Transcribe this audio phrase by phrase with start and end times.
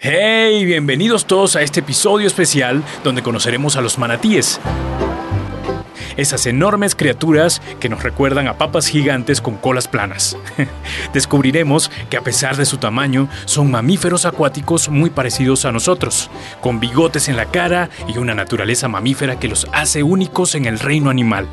[0.00, 4.60] Hey, bienvenidos todos a este episodio especial donde conoceremos a los manatíes
[6.18, 10.36] esas enormes criaturas que nos recuerdan a papas gigantes con colas planas.
[11.14, 16.30] Descubriremos que a pesar de su tamaño, son mamíferos acuáticos muy parecidos a nosotros,
[16.60, 20.78] con bigotes en la cara y una naturaleza mamífera que los hace únicos en el
[20.78, 21.48] reino animal.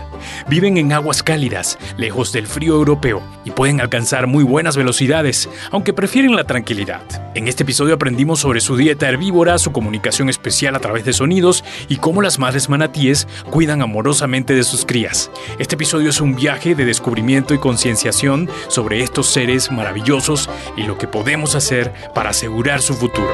[0.50, 5.94] Viven en aguas cálidas, lejos del frío europeo, y pueden alcanzar muy buenas velocidades, aunque
[5.94, 7.02] prefieren la tranquilidad.
[7.36, 11.64] En este episodio aprendimos sobre su dieta herbívora, su comunicación especial a través de sonidos
[11.88, 15.30] y cómo las madres manatíes cuidan amorosamente de sus crías.
[15.60, 20.98] Este episodio es un viaje de descubrimiento y concienciación sobre estos seres maravillosos y lo
[20.98, 23.34] que podemos hacer para asegurar su futuro.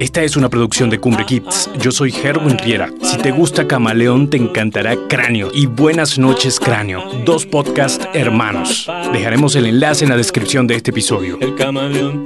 [0.00, 1.70] Esta es una producción de Cumbre Kids.
[1.78, 2.90] Yo soy Herwin Riera.
[3.00, 8.90] Si te gusta Camaleón, te encantará Cráneo y Buenas noches Cráneo, dos podcasts hermanos.
[9.12, 11.38] Dejaremos el enlace en la descripción de este episodio.
[11.40, 12.24] El Camaleón.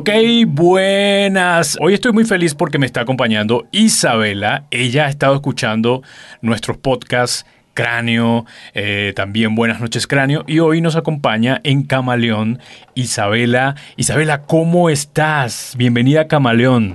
[0.00, 0.10] Ok,
[0.46, 1.76] buenas.
[1.80, 4.64] Hoy estoy muy feliz porque me está acompañando Isabela.
[4.70, 6.02] Ella ha estado escuchando
[6.40, 12.60] nuestros podcasts Cráneo, eh, también Buenas noches Cráneo, y hoy nos acompaña en Camaleón
[12.94, 13.74] Isabela.
[13.96, 15.74] Isabela, ¿cómo estás?
[15.76, 16.94] Bienvenida a Camaleón.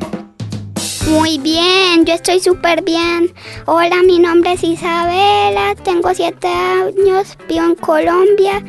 [1.09, 3.33] Muy bien, yo estoy súper bien.
[3.65, 8.63] Hola, mi nombre es Isabela, tengo siete años, vivo en Colombia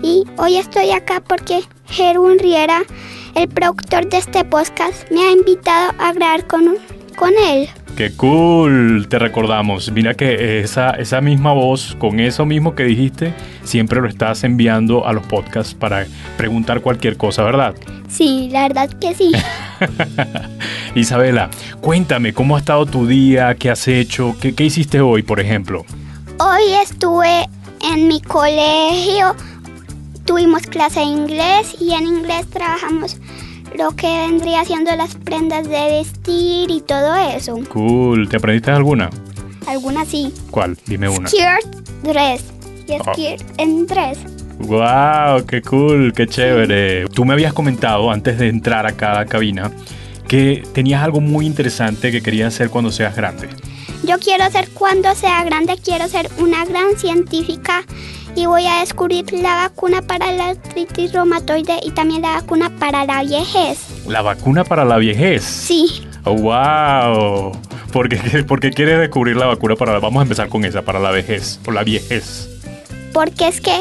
[0.00, 2.84] y hoy estoy acá porque Gerun Riera
[3.34, 6.76] el productor de este podcast me ha invitado a grabar con,
[7.16, 7.68] con él.
[7.96, 9.06] ¡Qué cool!
[9.08, 9.90] Te recordamos.
[9.92, 15.06] Mira que esa, esa misma voz, con eso mismo que dijiste, siempre lo estás enviando
[15.06, 17.74] a los podcasts para preguntar cualquier cosa, ¿verdad?
[18.08, 19.32] Sí, la verdad que sí.
[20.94, 23.54] Isabela, cuéntame, ¿cómo ha estado tu día?
[23.54, 24.34] ¿Qué has hecho?
[24.40, 25.84] ¿Qué, qué hiciste hoy, por ejemplo?
[26.38, 27.48] Hoy estuve
[27.92, 29.34] en mi colegio
[30.30, 33.16] tuvimos clase de inglés y en inglés trabajamos
[33.76, 37.58] lo que vendría siendo las prendas de vestir y todo eso.
[37.68, 38.28] Cool.
[38.28, 39.10] ¿Te aprendiste alguna?
[39.66, 40.32] Alguna sí.
[40.52, 40.78] ¿Cuál?
[40.86, 41.28] Dime una.
[41.28, 41.66] Skirt,
[42.04, 42.44] dress.
[42.86, 43.12] Y oh.
[43.12, 44.18] skirt en dress.
[44.60, 45.46] ¡Wow!
[45.48, 46.12] ¡Qué cool!
[46.14, 47.08] ¡Qué chévere!
[47.08, 49.72] Tú me habías comentado antes de entrar a cada cabina
[50.28, 53.48] que tenías algo muy interesante que querías hacer cuando seas grande.
[54.04, 57.84] Yo quiero ser cuando sea grande, quiero ser una gran científica
[58.34, 63.04] y voy a descubrir la vacuna para la artritis reumatoide y también la vacuna para
[63.04, 64.06] la viejez.
[64.06, 65.42] ¿La vacuna para la viejez?
[65.42, 66.06] Sí.
[66.24, 67.52] Oh, ¡Wow!
[67.92, 71.10] ¿Por qué, porque quieres descubrir la vacuna para Vamos a empezar con esa, para la
[71.10, 72.48] vejez, o la viejez.
[73.12, 73.76] Porque es que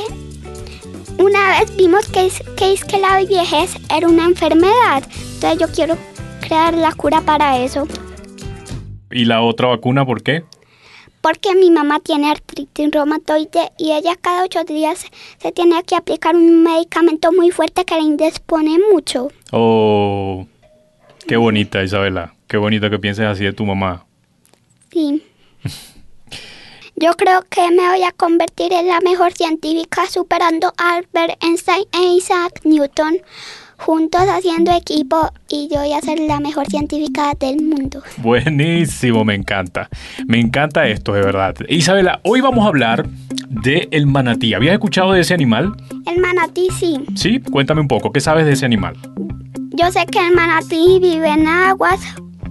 [1.17, 5.03] una vez vimos que es, que es que la viejez era una enfermedad.
[5.33, 5.97] Entonces yo quiero
[6.41, 7.87] crear la cura para eso.
[9.11, 10.43] ¿Y la otra vacuna por qué?
[11.21, 15.05] Porque mi mamá tiene artritis reumatoide y ella cada ocho días
[15.37, 19.29] se tiene que aplicar un medicamento muy fuerte que le indispone mucho.
[19.51, 20.47] Oh,
[21.27, 24.05] qué bonita Isabela, qué bonita que pienses así de tu mamá.
[24.91, 25.23] Sí.
[26.95, 31.85] Yo creo que me voy a convertir en la mejor científica superando a Albert Einstein
[31.93, 33.19] e Isaac Newton
[33.79, 38.03] juntos haciendo equipo y yo voy a ser la mejor científica del mundo.
[38.17, 39.89] Buenísimo, me encanta.
[40.27, 41.55] Me encanta esto, de verdad.
[41.69, 43.07] Isabela, hoy vamos a hablar
[43.49, 44.53] de el manatí.
[44.53, 45.73] ¿Habías escuchado de ese animal?
[46.05, 46.99] El manatí sí.
[47.15, 48.97] Sí, cuéntame un poco, ¿qué sabes de ese animal?
[49.71, 52.01] Yo sé que el manatí vive en aguas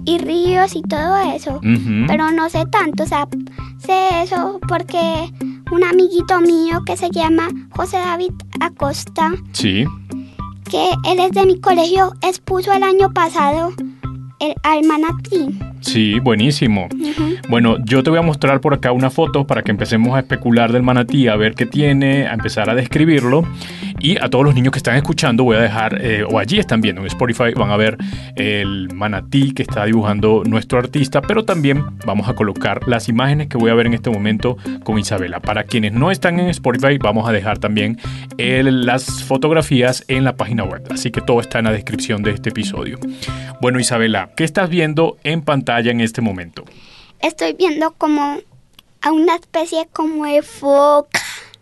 [0.05, 1.61] y ríos y todo eso,
[2.07, 3.27] pero no sé tanto, o sea,
[3.77, 5.29] sé eso porque
[5.71, 9.31] un amiguito mío que se llama José David Acosta.
[9.51, 9.85] Sí
[10.69, 13.73] que él es de mi colegio, expuso el año pasado
[14.39, 15.59] el, al manatí.
[15.81, 16.87] Sí, buenísimo.
[17.49, 20.71] Bueno, yo te voy a mostrar por acá una foto para que empecemos a especular
[20.71, 23.43] del manatí, a ver qué tiene, a empezar a describirlo.
[23.99, 26.81] Y a todos los niños que están escuchando voy a dejar, eh, o allí están
[26.81, 27.97] viendo en Spotify, van a ver
[28.35, 33.57] el manatí que está dibujando nuestro artista, pero también vamos a colocar las imágenes que
[33.57, 35.39] voy a ver en este momento con Isabela.
[35.39, 37.97] Para quienes no están en Spotify, vamos a dejar también
[38.37, 40.83] las fotografías en la página web.
[40.89, 42.99] Así que todo está en la descripción de este episodio.
[43.61, 46.63] Bueno, Isabela, ¿qué estás viendo en pantalla en este momento?
[47.21, 48.39] Estoy viendo como
[49.01, 51.19] a una especie como de foca.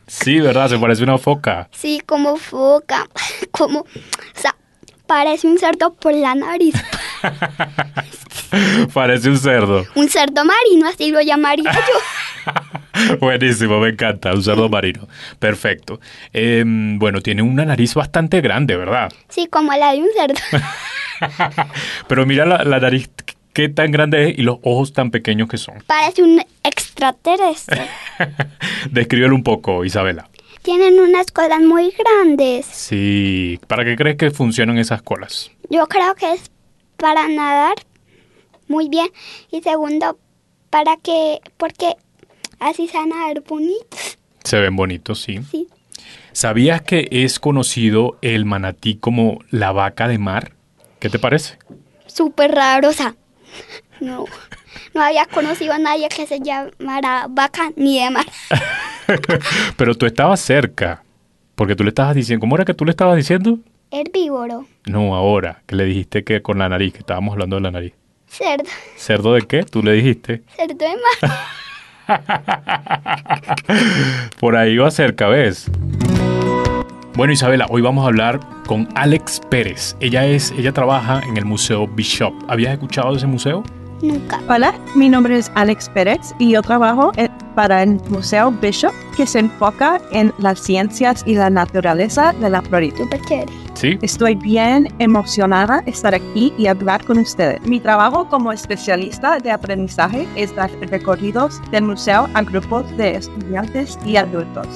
[0.08, 0.70] Sí, ¿verdad?
[0.70, 1.70] Se parece una foca.
[1.72, 3.06] Sí, como foca.
[3.52, 3.86] Como, o
[4.34, 4.56] sea,
[5.06, 6.76] parece un cerdo por la nariz.
[8.94, 9.86] parece un cerdo.
[9.96, 13.18] Un cerdo marino, así lo llamaría yo.
[13.20, 15.08] Buenísimo, me encanta, un cerdo marino.
[15.40, 16.00] Perfecto.
[16.34, 19.12] Em, bueno, tiene una nariz bastante grande, ¿verdad?
[19.30, 20.40] Sí, como la de un cerdo.
[22.08, 23.10] Pero mira la, la nariz
[23.58, 25.82] qué tan grande es y los ojos tan pequeños que son.
[25.88, 27.88] Parece un extraterrestre.
[28.92, 30.30] Descríbelo un poco, Isabela.
[30.62, 32.68] tienen unas colas muy grandes.
[32.68, 35.50] Sí, ¿para qué crees que funcionan esas colas?
[35.72, 36.52] Yo creo que es
[36.98, 37.74] para nadar
[38.68, 39.08] muy bien
[39.50, 40.20] y segundo
[40.70, 41.96] para que porque
[42.60, 44.20] así se van a ver bonitos.
[44.44, 45.40] Se ven bonitos, sí.
[45.50, 45.68] Sí.
[46.32, 50.52] ¿Sabías que es conocido el manatí como la vaca de mar?
[51.00, 51.58] ¿Qué te parece?
[52.06, 53.16] Súper raro, o sea,
[54.00, 54.26] no,
[54.94, 58.26] no había conocido a nadie que se llamara vaca ni de mar.
[59.78, 61.04] Pero tú estabas cerca,
[61.56, 63.60] porque tú le estabas diciendo, ¿cómo era que tú le estabas diciendo?
[63.90, 67.72] Herbívoro, No, ahora, que le dijiste que con la nariz, que estábamos hablando de la
[67.72, 67.94] nariz.
[68.28, 68.66] cerdo,
[68.98, 69.64] ¿Cerdo de qué?
[69.64, 70.44] Tú le dijiste.
[70.56, 70.96] cerdo de
[71.28, 71.40] mar.
[74.40, 75.70] Por ahí va cerca, ¿ves?
[77.18, 79.96] Bueno, Isabela, hoy vamos a hablar con Alex Pérez.
[80.00, 82.32] Ella es, ella trabaja en el Museo Bishop.
[82.48, 83.64] ¿Habías escuchado de ese museo?
[84.04, 84.40] Nunca.
[84.48, 89.26] Hola, mi nombre es Alex Pérez y yo trabajo en- para el Museo Bishop que
[89.26, 92.98] se enfoca en las ciencias y la naturaleza de la Florida.
[93.74, 93.98] Sí.
[94.04, 97.60] Estoy bien emocionada de estar aquí y hablar con ustedes.
[97.66, 103.98] Mi trabajo como especialista de aprendizaje es dar recorridos del museo a grupos de estudiantes
[104.06, 104.68] y adultos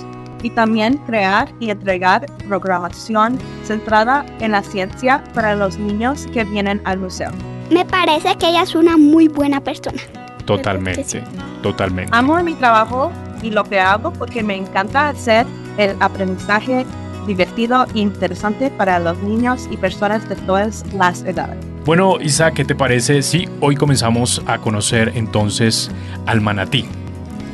[0.43, 6.81] y también crear y entregar programación centrada en la ciencia para los niños que vienen
[6.85, 7.31] al museo.
[7.69, 10.01] Me parece que ella es una muy buena persona.
[10.45, 11.19] Totalmente, Sí.
[11.61, 12.11] totalmente.
[12.15, 13.11] Amo mi trabajo
[13.41, 15.45] y lo que hago porque me encanta hacer
[15.77, 16.85] el aprendizaje
[17.27, 21.57] divertido e interesante para los niños y personas de todas las edades.
[21.85, 25.89] Bueno, Isa, ¿qué te parece si hoy comenzamos a conocer entonces
[26.25, 26.85] al manatí?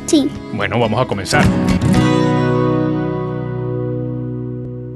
[0.06, 0.30] Sí.
[0.54, 1.44] Bueno, vamos a comenzar.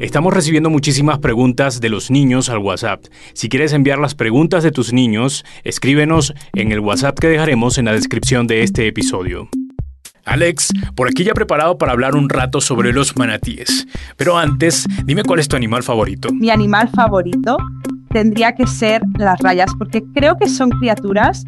[0.02, 3.06] Estamos recibiendo muchísimas preguntas de los niños al WhatsApp.
[3.34, 7.86] Si quieres enviar las preguntas de tus niños, escríbenos en el WhatsApp que dejaremos en
[7.86, 9.48] la descripción de este episodio.
[10.26, 13.88] Alex, por aquí ya preparado para hablar un rato sobre los manatíes.
[14.18, 16.30] Pero antes, dime cuál es tu animal favorito.
[16.34, 17.58] Mi animal favorito
[18.10, 21.46] tendría que ser las rayas porque creo que son criaturas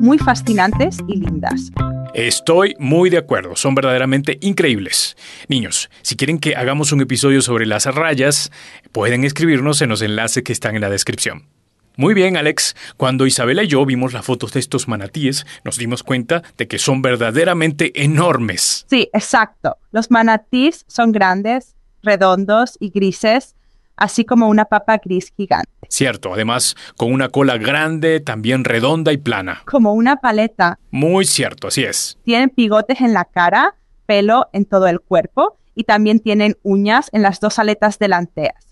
[0.00, 1.70] muy fascinantes y lindas.
[2.14, 5.16] Estoy muy de acuerdo, son verdaderamente increíbles.
[5.48, 8.52] Niños, si quieren que hagamos un episodio sobre las rayas,
[8.92, 11.48] pueden escribirnos en los enlaces que están en la descripción.
[11.96, 12.76] Muy bien, Alex.
[12.96, 16.78] Cuando Isabela y yo vimos las fotos de estos manatíes, nos dimos cuenta de que
[16.78, 18.86] son verdaderamente enormes.
[18.88, 19.78] Sí, exacto.
[19.90, 23.56] Los manatíes son grandes, redondos y grises,
[23.96, 29.16] así como una papa gris gigante, Cierto, además, con una cola grande, también redonda y
[29.16, 29.62] plana.
[29.66, 32.18] como una paleta Muy cierto, así es.
[32.24, 33.76] Tienen bigotes en la cara,
[34.06, 38.64] pelo en todo el cuerpo y también tienen uñas en las dos aletas delanteras.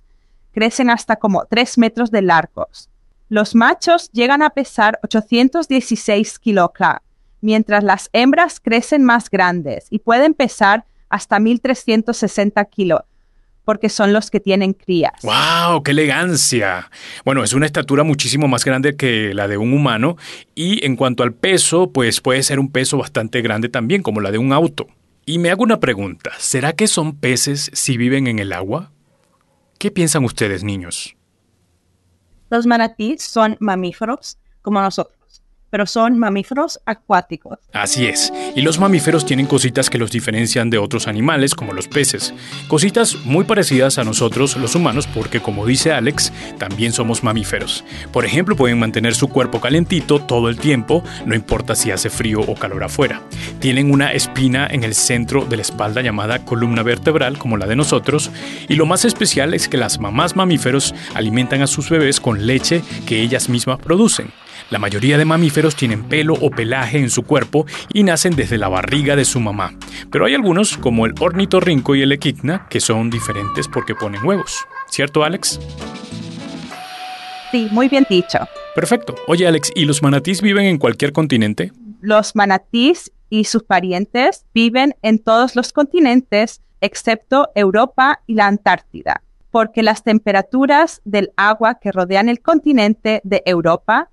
[0.52, 2.88] Crecen hasta como 3 metros de largos.
[3.28, 7.00] Los machos llegan a pesar 816 kilogramos,
[7.40, 13.00] mientras las hembras crecen más grandes y pueden pesar hasta 1360 kilos,
[13.64, 15.12] porque son los que tienen crías.
[15.22, 15.82] ¡Wow!
[15.82, 16.90] ¡Qué elegancia!
[17.24, 20.16] Bueno, es una estatura muchísimo más grande que la de un humano
[20.54, 24.30] y en cuanto al peso, pues puede ser un peso bastante grande también, como la
[24.30, 24.86] de un auto.
[25.24, 28.90] Y me hago una pregunta, ¿será que son peces si viven en el agua?
[29.78, 31.16] ¿Qué piensan ustedes, niños?
[32.50, 35.16] Los manatíes son mamíferos como nosotros,
[35.72, 37.58] pero son mamíferos acuáticos.
[37.72, 41.88] Así es, y los mamíferos tienen cositas que los diferencian de otros animales como los
[41.88, 42.34] peces.
[42.68, 47.86] Cositas muy parecidas a nosotros los humanos porque como dice Alex, también somos mamíferos.
[48.12, 52.40] Por ejemplo, pueden mantener su cuerpo calentito todo el tiempo, no importa si hace frío
[52.40, 53.22] o calor afuera.
[53.58, 57.76] Tienen una espina en el centro de la espalda llamada columna vertebral como la de
[57.76, 58.30] nosotros,
[58.68, 62.82] y lo más especial es que las mamás mamíferos alimentan a sus bebés con leche
[63.06, 64.30] que ellas mismas producen.
[64.72, 68.70] La mayoría de mamíferos tienen pelo o pelaje en su cuerpo y nacen desde la
[68.70, 69.74] barriga de su mamá.
[70.10, 74.64] Pero hay algunos, como el ornitorrinco y el equidna, que son diferentes porque ponen huevos.
[74.88, 75.60] ¿Cierto, Alex?
[77.50, 78.38] Sí, muy bien dicho.
[78.74, 79.14] Perfecto.
[79.26, 81.70] Oye, Alex, ¿y los manatís viven en cualquier continente?
[82.00, 89.22] Los manatíes y sus parientes viven en todos los continentes excepto Europa y la Antártida,
[89.50, 94.08] porque las temperaturas del agua que rodean el continente de Europa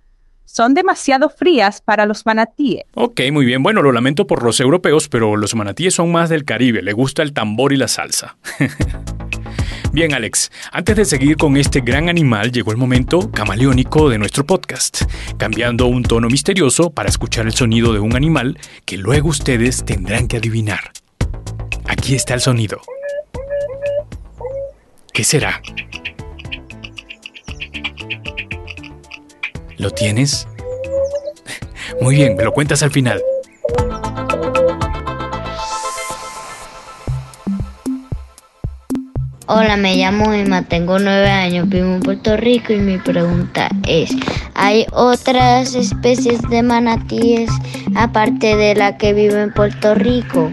[0.51, 2.83] son demasiado frías para los manatíes.
[2.95, 3.61] Ok, muy bien.
[3.61, 6.81] Bueno, lo lamento por los europeos, pero los manatíes son más del Caribe.
[6.81, 8.37] Le gusta el tambor y la salsa.
[9.91, 14.45] Bien, Alex, antes de seguir con este gran animal, llegó el momento camaleónico de nuestro
[14.45, 15.01] podcast,
[15.37, 20.27] cambiando un tono misterioso para escuchar el sonido de un animal que luego ustedes tendrán
[20.27, 20.91] que adivinar.
[21.85, 22.81] Aquí está el sonido.
[25.11, 25.59] ¿Qué será?
[29.79, 30.45] ¿Lo tienes?
[32.01, 33.21] Muy bien, me lo cuentas al final.
[39.47, 44.11] Hola, me llamo Emma, tengo nueve años, vivo en Puerto Rico y mi pregunta es,
[44.53, 47.49] ¿hay otras especies de manatíes
[47.95, 50.51] aparte de la que vive en Puerto Rico?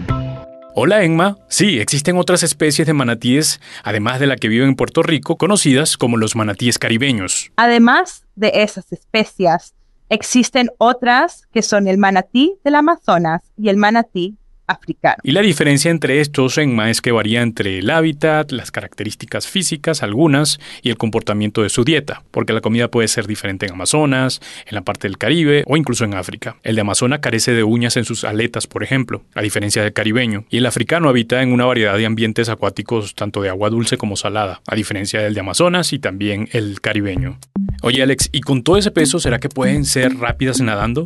[0.79, 5.01] Hola Emma, sí, existen otras especies de manatíes, además de la que viven en Puerto
[5.01, 7.51] Rico, conocidas como los manatíes caribeños.
[7.55, 9.73] Además de esas especies,
[10.09, 15.17] existen otras que son el manatí del Amazonas y el manatí africano.
[15.23, 20.03] Y la diferencia entre estos, Enma, es que varía entre el hábitat, las características físicas,
[20.03, 24.41] algunas, y el comportamiento de su dieta, porque la comida puede ser diferente en Amazonas,
[24.65, 26.57] en la parte del Caribe o incluso en África.
[26.63, 30.45] El de Amazonas carece de uñas en sus aletas, por ejemplo, a diferencia del caribeño,
[30.49, 34.15] y el africano habita en una variedad de ambientes acuáticos tanto de agua dulce como
[34.15, 37.39] salada, a diferencia del de Amazonas y también el caribeño.
[37.81, 41.05] Oye Alex, ¿y con todo ese peso será que pueden ser rápidas nadando?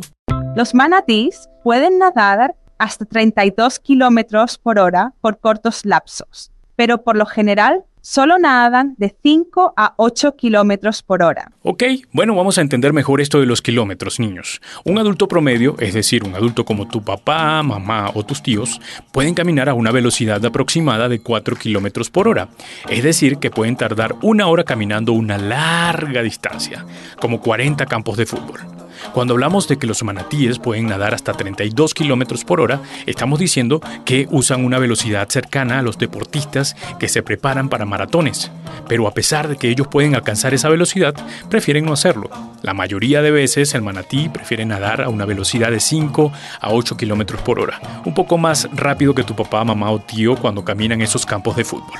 [0.56, 7.26] Los manatís pueden nadar hasta 32 kilómetros por hora por cortos lapsos, pero por lo
[7.26, 11.52] general solo nadan de 5 a 8 kilómetros por hora.
[11.62, 14.60] Ok, bueno, vamos a entender mejor esto de los kilómetros, niños.
[14.84, 18.80] Un adulto promedio, es decir, un adulto como tu papá, mamá o tus tíos,
[19.12, 22.48] pueden caminar a una velocidad aproximada de 4 kilómetros por hora.
[22.90, 26.84] Es decir, que pueden tardar una hora caminando una larga distancia,
[27.20, 28.81] como 40 campos de fútbol.
[29.12, 33.80] Cuando hablamos de que los manatíes pueden nadar hasta 32 kilómetros por hora, estamos diciendo
[34.04, 38.50] que usan una velocidad cercana a los deportistas que se preparan para maratones.
[38.88, 41.14] Pero a pesar de que ellos pueden alcanzar esa velocidad,
[41.48, 42.30] prefieren no hacerlo.
[42.62, 46.96] La mayoría de veces el manatí prefiere nadar a una velocidad de 5 a 8
[46.96, 51.00] kilómetros por hora, un poco más rápido que tu papá, mamá o tío cuando caminan
[51.02, 51.98] esos campos de fútbol.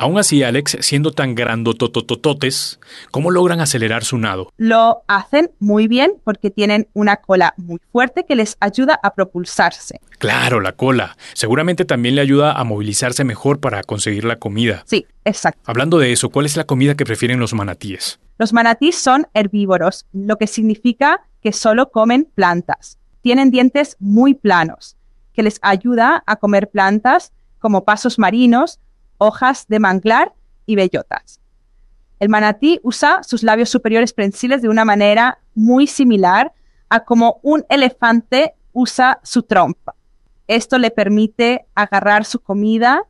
[0.00, 2.78] Aún así, Alex, siendo tan grandototototes,
[3.10, 4.52] ¿cómo logran acelerar su nado?
[4.56, 10.00] Lo hacen muy bien porque tienen una cola muy fuerte que les ayuda a propulsarse.
[10.18, 11.16] Claro, la cola.
[11.34, 14.84] Seguramente también le ayuda a movilizarse mejor para conseguir la comida.
[14.86, 15.62] Sí, exacto.
[15.66, 18.20] Hablando de eso, ¿cuál es la comida que prefieren los manatíes?
[18.38, 22.98] Los manatíes son herbívoros, lo que significa que solo comen plantas.
[23.20, 24.96] Tienen dientes muy planos,
[25.32, 28.78] que les ayuda a comer plantas como pasos marinos,
[29.18, 30.32] hojas de manglar
[30.66, 31.40] y bellotas.
[32.20, 36.52] El manatí usa sus labios superiores prensiles de una manera muy similar
[36.88, 39.94] a como un elefante usa su trompa.
[40.46, 43.02] Esto le permite agarrar su comida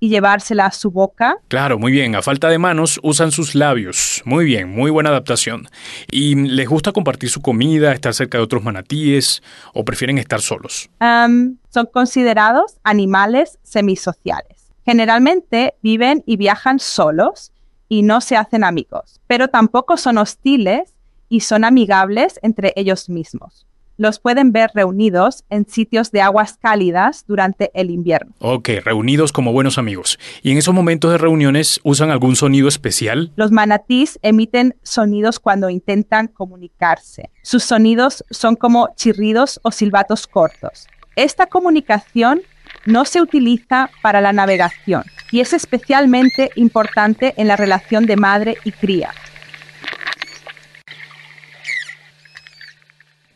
[0.00, 1.38] y llevársela a su boca.
[1.48, 2.14] Claro, muy bien.
[2.14, 4.22] A falta de manos, usan sus labios.
[4.26, 5.68] Muy bien, muy buena adaptación.
[6.10, 10.90] ¿Y les gusta compartir su comida, estar cerca de otros manatíes o prefieren estar solos?
[10.98, 14.53] son considerados animales semisociales.
[14.84, 17.52] Generalmente viven y viajan solos
[17.88, 20.94] y no se hacen amigos, pero tampoco son hostiles
[21.28, 23.66] y son amigables entre ellos mismos.
[23.96, 28.34] Los pueden ver reunidos en sitios de aguas cálidas durante el invierno.
[28.40, 30.18] Ok, reunidos como buenos amigos.
[30.42, 33.32] ¿Y en esos momentos de reuniones usan algún sonido especial?
[33.36, 37.30] Los manatís emiten sonidos cuando intentan comunicarse.
[37.42, 40.88] Sus sonidos son como chirridos o silbatos cortos.
[41.14, 42.42] Esta comunicación
[42.86, 48.56] no se utiliza para la navegación y es especialmente importante en la relación de madre
[48.64, 49.10] y cría.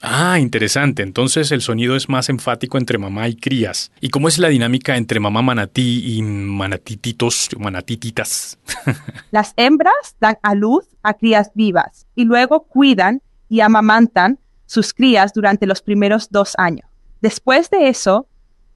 [0.00, 1.02] Ah, interesante.
[1.02, 3.90] Entonces el sonido es más enfático entre mamá y crías.
[4.00, 8.58] ¿Y cómo es la dinámica entre mamá manatí y manatititos manatititas?
[9.30, 15.32] Las hembras dan a luz a crías vivas y luego cuidan y amamantan sus crías
[15.32, 16.88] durante los primeros dos años.
[17.20, 18.28] Después de eso,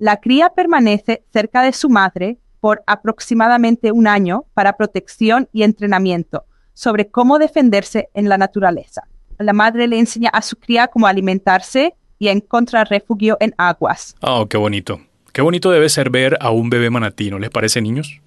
[0.03, 6.45] la cría permanece cerca de su madre por aproximadamente un año para protección y entrenamiento
[6.75, 9.03] sobre cómo defenderse en la naturaleza.
[9.39, 14.17] La madre le enseña a su cría cómo alimentarse y encontrar refugio en aguas.
[14.23, 15.01] Oh, qué bonito.
[15.33, 18.21] Qué bonito debe ser ver a un bebé manatí, ¿no les parece, niños?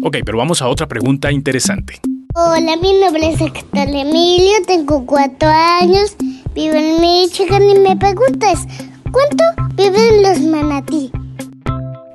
[0.00, 2.00] Ok, pero vamos a otra pregunta interesante.
[2.36, 6.16] Hola, mi nombre es Héctor Emilio, tengo cuatro años,
[6.54, 8.64] vivo en Michigan y me preguntas,
[9.14, 9.44] ¿Cuánto
[9.76, 11.12] viven los manatí?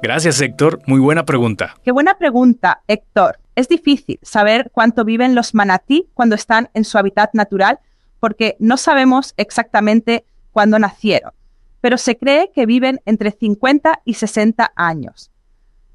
[0.01, 0.81] Gracias, Héctor.
[0.85, 1.75] Muy buena pregunta.
[1.81, 3.39] Qué buena pregunta, Héctor.
[3.55, 7.79] Es difícil saber cuánto viven los manatí cuando están en su hábitat natural
[8.19, 11.31] porque no sabemos exactamente cuándo nacieron,
[11.79, 15.31] pero se cree que viven entre 50 y 60 años.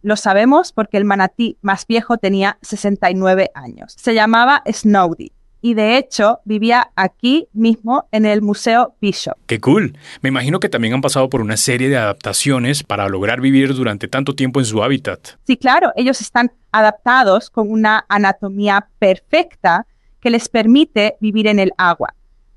[0.01, 3.95] Lo sabemos porque el manatí más viejo tenía 69 años.
[3.99, 5.33] Se llamaba Snowdy
[5.65, 9.35] y de hecho vivía aquí mismo en el Museo Bishop.
[9.47, 9.97] ¡Qué cool!
[10.21, 14.07] Me imagino que también han pasado por una serie de adaptaciones para lograr vivir durante
[14.07, 15.39] tanto tiempo en su hábitat.
[15.45, 19.87] Sí, claro, ellos están adaptados con una anatomía perfecta
[20.21, 22.13] que les permite vivir en el agua.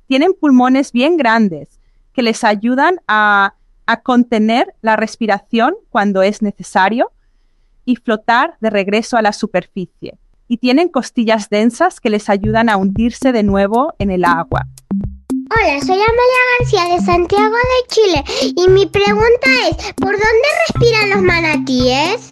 [0.07, 1.79] Tienen pulmones bien grandes
[2.11, 3.53] que les ayudan a,
[3.85, 7.13] a contener la respiración cuando es necesario
[7.85, 10.17] y flotar de regreso a la superficie.
[10.47, 14.67] Y tienen costillas densas que les ayudan a hundirse de nuevo en el agua.
[15.49, 21.09] Hola, soy Amalia García de Santiago de Chile y mi pregunta es, ¿por dónde respiran
[21.09, 22.29] los manatíes?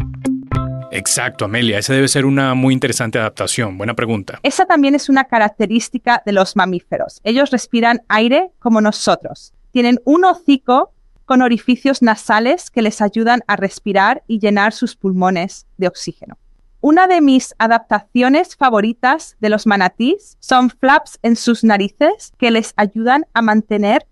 [0.92, 3.78] Exacto, Amelia, esa debe ser una muy interesante adaptación.
[3.78, 4.40] Buena pregunta.
[4.44, 7.20] Esa también es una característica de los mamíferos.
[7.26, 9.54] Ellos respiran aire como nosotros.
[9.72, 10.94] Tienen un hocico
[11.26, 16.38] con orificios nasales que les ayudan a respirar y llenar sus pulmones de oxígeno.
[16.88, 22.76] Una de mis adaptaciones favoritas de los manatís son flaps en sus narices que les
[22.78, 24.06] ayudan a mantener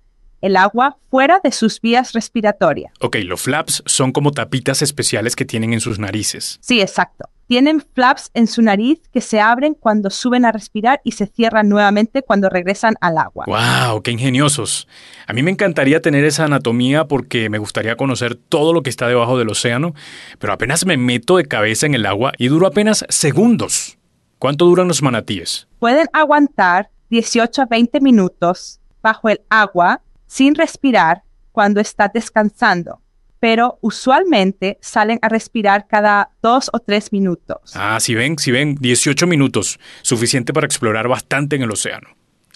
[0.44, 2.92] el agua fuera de sus vías respiratorias.
[3.00, 6.60] Ok, los flaps son como tapitas especiales que tienen en sus narices.
[6.62, 7.30] Sí, exacto.
[7.48, 11.70] Tienen flaps en su nariz que se abren cuando suben a respirar y se cierran
[11.70, 13.46] nuevamente cuando regresan al agua.
[13.48, 14.02] ¡Wow!
[14.02, 14.88] ¡Qué ingeniosos!
[15.28, 19.08] A mí me encantaría tener esa anatomía porque me gustaría conocer todo lo que está
[19.08, 19.94] debajo del océano,
[20.40, 23.98] pero apenas me meto de cabeza en el agua y duro apenas segundos.
[24.40, 25.70] ¿Cuánto duran los manatíes?
[25.80, 30.02] Pueden aguantar 18 a 20 minutos bajo el agua
[30.34, 31.22] sin respirar
[31.52, 33.02] cuando está descansando,
[33.40, 37.74] pero usualmente salen a respirar cada dos o tres minutos.
[37.76, 42.08] Ah, si ven, si ven, 18 minutos, suficiente para explorar bastante en el océano.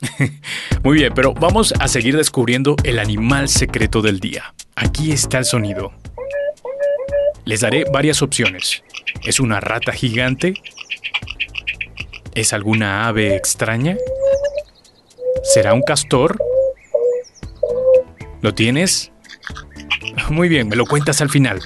[0.84, 4.55] Muy bien, pero vamos a seguir descubriendo el animal secreto del día.
[4.75, 5.91] Aquí está el sonido.
[7.46, 8.84] Les daré varias opciones.
[9.24, 10.55] ¿Es una rata gigante?
[12.34, 13.98] ¿Es alguna ave extraña?
[15.43, 16.39] ¿Será un castor?
[18.41, 19.12] ¿Lo tienes?
[20.29, 21.62] Muy bien, me lo cuentas al final.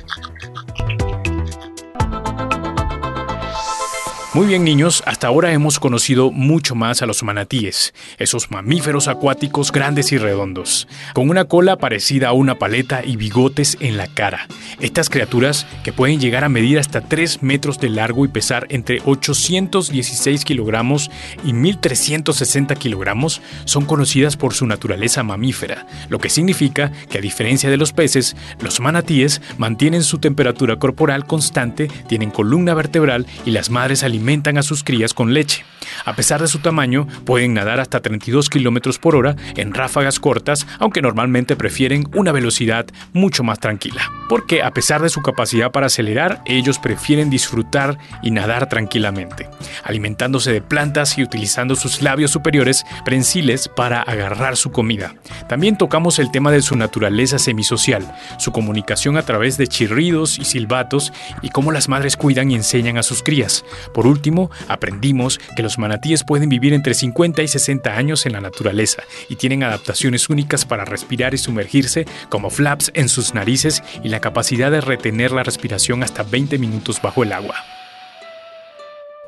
[4.33, 9.73] Muy bien niños, hasta ahora hemos conocido mucho más a los manatíes, esos mamíferos acuáticos
[9.73, 14.47] grandes y redondos, con una cola parecida a una paleta y bigotes en la cara.
[14.79, 19.01] Estas criaturas, que pueden llegar a medir hasta 3 metros de largo y pesar entre
[19.03, 21.11] 816 kilogramos
[21.43, 27.69] y 1360 kilogramos, son conocidas por su naturaleza mamífera, lo que significa que a diferencia
[27.69, 33.69] de los peces, los manatíes mantienen su temperatura corporal constante, tienen columna vertebral y las
[33.69, 35.65] madres alimentan alimentan a sus crías con leche.
[36.05, 40.67] A pesar de su tamaño, pueden nadar hasta 32 km por hora en ráfagas cortas,
[40.79, 44.09] aunque normalmente prefieren una velocidad mucho más tranquila.
[44.29, 49.49] Porque a pesar de su capacidad para acelerar, ellos prefieren disfrutar y nadar tranquilamente,
[49.83, 55.15] alimentándose de plantas y utilizando sus labios superiores prensiles para agarrar su comida.
[55.47, 60.45] También tocamos el tema de su naturaleza semisocial, su comunicación a través de chirridos y
[60.45, 63.65] silbatos y cómo las madres cuidan y enseñan a sus crías.
[63.93, 68.39] Por último, aprendimos que los manatíes pueden vivir entre 50 y 60 años en la
[68.39, 74.07] naturaleza y tienen adaptaciones únicas para respirar y sumergirse, como flaps en sus narices y
[74.07, 77.55] la capacidad de retener la respiración hasta 20 minutos bajo el agua.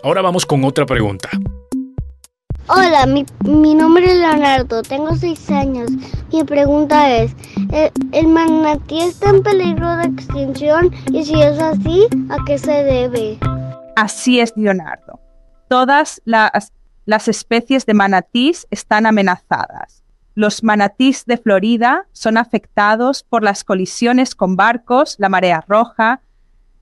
[0.04, 1.30] Ahora vamos con otra pregunta.
[2.68, 5.92] Hola, mi, mi, nombre es Leonardo, tengo 6 años.
[6.32, 7.36] Mi pregunta es,
[7.74, 10.94] ¿el, ¿el, manatí está en peligro de extinción?
[11.12, 13.38] Y si es así, ¿a qué se debe?
[13.98, 15.23] Así es, Leonardo.
[15.74, 20.04] Todas las, especies de manatís están amenazadas.
[20.36, 26.22] Los manatís de Florida son afectados por las colisiones con barcos, la marea roja,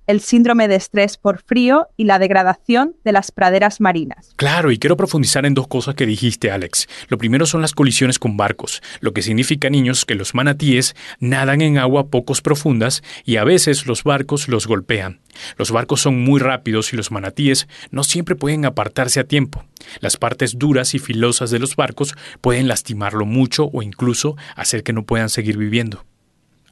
[0.08, 4.34] el síndrome de estrés por frío y la degradación de las praderas marinas.
[4.36, 6.88] Claro, y quiero profundizar en dos cosas que dijiste, Alex.
[7.08, 11.62] Lo primero son las colisiones con barcos, lo que significa, niños, que los manatíes nadan
[11.62, 15.22] en agua pocos profundas y a veces los barcos los golpean.
[15.58, 19.64] Los barcos son muy rápidos y los manatíes no siempre pueden apartarse a tiempo.
[20.00, 24.94] Las partes duras y filosas de los barcos pueden lastimarlo mucho o incluso hacer que
[24.94, 26.06] no puedan seguir viviendo.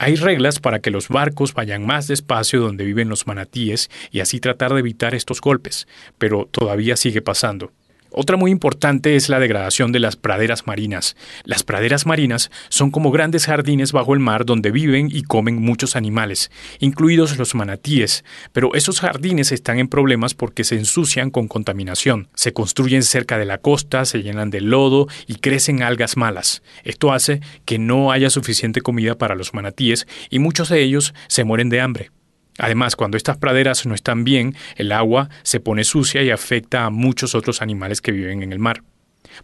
[0.02, 4.40] Hay reglas para que los barcos vayan más despacio donde viven los manatíes y así
[4.40, 7.74] tratar de evitar estos golpes, pero todavía sigue pasando.
[8.12, 11.16] Otra muy importante es la degradación de las praderas marinas.
[11.44, 15.96] Las praderas marinas son como grandes jardines bajo el mar donde viven y comen muchos
[15.96, 22.30] animales, incluidos los manatíes, pero esos jardines están en problemas porque se ensucian con contaminación,
[22.34, 26.64] se construyen cerca de la costa, se llenan de lodo y crecen algas malas.
[26.84, 31.44] Esto hace que no haya suficiente comida para los manatíes y muchos de ellos se
[31.44, 32.12] mueren de hambre.
[32.60, 36.90] Además, cuando estas praderas no están bien, el agua se pone sucia y afecta a
[36.90, 38.84] muchos otros animales que viven en el mar.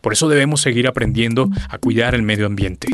[0.02, 2.88] Por eso debemos seguir aprendiendo a cuidar el medio ambiente.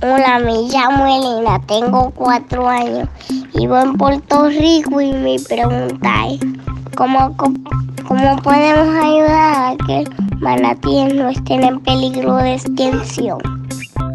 [0.00, 3.08] Hola, me llamo Elena, tengo cuatro años,
[3.54, 6.40] vivo en Puerto Rico y mi pregunta es,
[6.96, 10.04] ¿cómo, cómo podemos ayudar a que
[10.38, 13.61] manatíes no estén en peligro de extinción?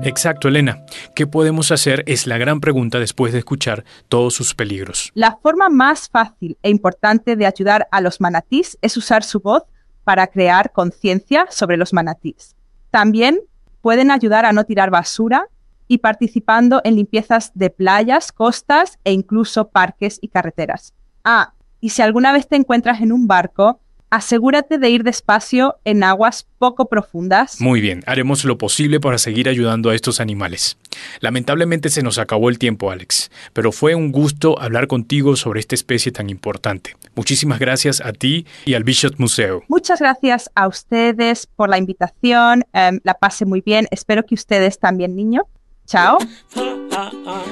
[0.04, 0.86] Exacto, Elena.
[1.16, 2.04] ¿Qué podemos hacer?
[2.08, 5.12] Es la gran pregunta después de escuchar todos sus peligros.
[5.16, 9.64] La forma más fácil e importante de ayudar a los manatís es usar su voz
[10.04, 12.56] para crear conciencia sobre los manatís.
[12.92, 13.42] También
[13.82, 15.48] pueden ayudar a no tirar basura
[15.88, 20.94] y participando en limpiezas de playas, costas e incluso parques y carreteras.
[21.24, 26.04] Ah, y si alguna vez te encuentras en un barco, asegúrate de ir despacio en
[26.04, 27.62] aguas poco profundas.
[27.62, 30.78] Muy bien, haremos lo posible para seguir ayudando a estos animales.
[31.20, 35.76] Lamentablemente se nos acabó el tiempo, Alex, pero fue un gusto hablar contigo sobre esta
[35.76, 36.96] especie tan importante.
[37.16, 39.64] Muchísimas gracias a ti y al Bishop Museo.
[39.68, 42.64] Muchas gracias a ustedes por la invitación.
[42.74, 43.88] Em, la pasé muy bien.
[43.92, 45.44] Espero que ustedes también, niño.
[45.86, 46.18] Chao.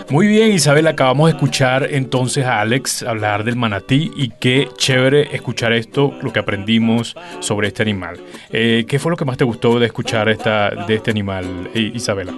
[0.09, 5.35] Muy bien, Isabel, acabamos de escuchar entonces a Alex hablar del manatí y qué chévere
[5.35, 8.19] escuchar esto, lo que aprendimos sobre este animal.
[8.51, 12.33] Eh, ¿Qué fue lo que más te gustó de escuchar esta, de este animal, Isabela?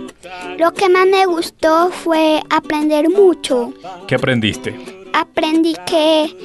[0.58, 3.74] Lo que más me gustó fue aprender mucho.
[4.08, 4.76] ¿Qué aprendiste?
[5.14, 6.36] Aprendí que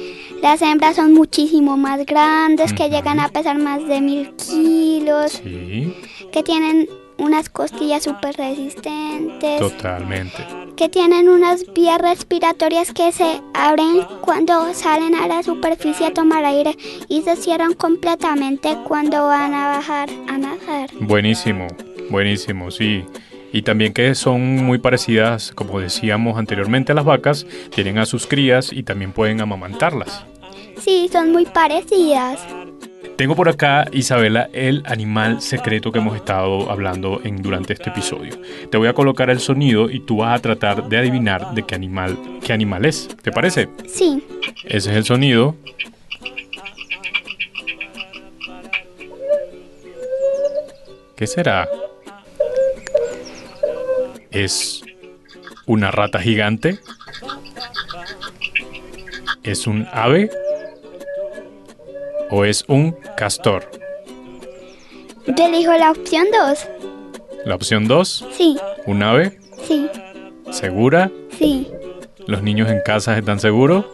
[0.41, 5.93] las hembras son muchísimo más grandes, que llegan a pesar más de mil kilos, Sí,
[6.31, 10.45] que tienen unas costillas súper resistentes, totalmente.
[10.75, 16.43] que tienen unas vías respiratorias que se abren cuando salen a la superficie a tomar
[16.45, 16.75] aire
[17.07, 20.89] y se cierran completamente cuando van a bajar a nadar.
[20.99, 21.67] Buenísimo,
[22.09, 23.05] buenísimo, sí.
[23.51, 28.25] Y también que son muy parecidas, como decíamos anteriormente, a las vacas, tienen a sus
[28.25, 30.25] crías y también pueden amamantarlas.
[30.79, 32.39] Sí, son muy parecidas.
[33.15, 38.39] Tengo por acá, Isabela, el animal secreto que hemos estado hablando en, durante este episodio.
[38.71, 41.75] Te voy a colocar el sonido y tú vas a tratar de adivinar de qué
[41.75, 43.07] animal, qué animal es.
[43.21, 43.69] ¿Te parece?
[43.87, 44.23] Sí,
[44.65, 45.55] Ese es el sonido.
[51.15, 51.69] ¿Qué será?
[54.31, 54.83] ¿Es
[55.67, 56.79] una rata gigante?
[59.43, 60.31] ¿Es un ave?
[62.35, 63.69] ¿O es un castor?
[65.27, 66.67] yo elijo la opción 2.
[67.45, 69.87] La opción 2, Sí, un ave, sí,
[70.51, 71.11] segura.
[71.37, 71.67] sí.
[72.25, 73.85] ¿Los niños en casa están seguros?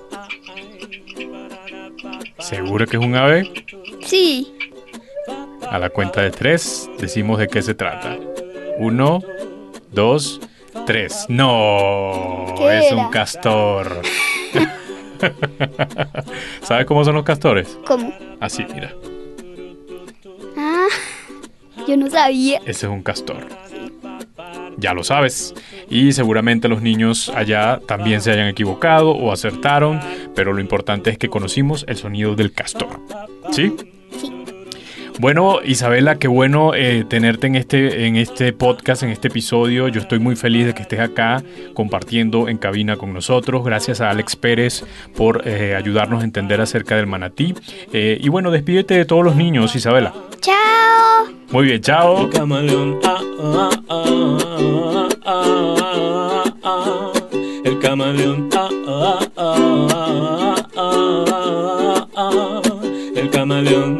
[2.38, 3.52] ¿Seguro que es un ave?
[4.06, 4.54] Sí.
[5.70, 8.18] A la cuenta de tres decimos de qué se trata.
[8.78, 9.22] Uno,
[9.92, 10.40] dos,
[10.86, 11.26] tres.
[11.28, 14.02] No, ¿Qué es un castor.
[16.62, 17.78] ¿Sabes cómo son los castores?
[17.86, 18.14] ¿Cómo?
[18.40, 18.94] Así, mira.
[20.58, 20.88] Ah,
[21.88, 22.60] yo no sabía.
[22.60, 23.48] Ese es un castor.
[24.78, 25.54] Ya lo sabes.
[25.90, 30.00] Y seguramente los niños allá también se hayan equivocado o acertaron,
[30.36, 33.00] pero lo importante es que conocimos el sonido del castor.
[33.52, 33.74] ¿Sí?
[35.20, 39.90] Bueno, Isabela, qué bueno eh, tenerte en este, en este podcast, en este episodio.
[39.90, 43.66] Yo estoy muy feliz de que estés acá compartiendo en cabina con nosotros.
[43.66, 44.86] Gracias a Alex Pérez
[45.18, 47.54] por eh, ayudarnos a entender acerca del manatí.
[47.92, 50.14] Eh, y bueno, despídete de todos los niños, Isabela.
[50.40, 51.28] Chao.
[51.52, 52.30] Muy bien, chao.
[52.30, 53.70] camaleón, ah, ah,
[56.64, 57.12] ah,
[57.66, 58.50] el camaleón,
[63.16, 63.99] el camaleón,